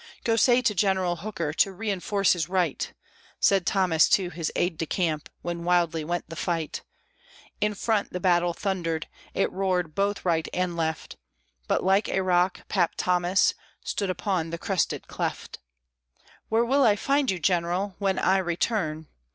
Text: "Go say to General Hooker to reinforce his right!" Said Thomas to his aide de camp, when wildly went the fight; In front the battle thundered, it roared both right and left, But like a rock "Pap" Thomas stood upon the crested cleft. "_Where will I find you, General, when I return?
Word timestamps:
"Go 0.23 0.35
say 0.35 0.63
to 0.63 0.73
General 0.73 1.17
Hooker 1.17 1.53
to 1.53 1.71
reinforce 1.71 2.33
his 2.33 2.49
right!" 2.49 2.91
Said 3.39 3.67
Thomas 3.67 4.09
to 4.09 4.31
his 4.31 4.51
aide 4.55 4.75
de 4.79 4.87
camp, 4.87 5.29
when 5.43 5.63
wildly 5.63 6.03
went 6.03 6.27
the 6.27 6.35
fight; 6.35 6.81
In 7.61 7.75
front 7.75 8.11
the 8.11 8.19
battle 8.19 8.51
thundered, 8.51 9.07
it 9.35 9.51
roared 9.51 9.93
both 9.93 10.25
right 10.25 10.47
and 10.55 10.75
left, 10.75 11.17
But 11.67 11.83
like 11.83 12.09
a 12.09 12.23
rock 12.23 12.61
"Pap" 12.67 12.93
Thomas 12.97 13.53
stood 13.83 14.09
upon 14.09 14.49
the 14.49 14.57
crested 14.57 15.07
cleft. 15.07 15.59
"_Where 16.51 16.67
will 16.67 16.81
I 16.83 16.95
find 16.95 17.29
you, 17.29 17.37
General, 17.37 17.95
when 17.99 18.17
I 18.17 18.39
return? 18.39 19.05